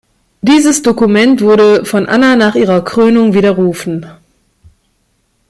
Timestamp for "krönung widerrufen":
2.83-4.03